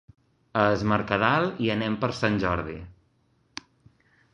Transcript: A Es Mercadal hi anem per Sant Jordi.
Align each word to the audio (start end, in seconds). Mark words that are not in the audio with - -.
A 0.61 0.63
Es 0.77 0.85
Mercadal 0.93 1.47
hi 1.65 1.71
anem 1.75 2.01
per 2.05 2.13
Sant 2.23 2.43
Jordi. 2.47 2.83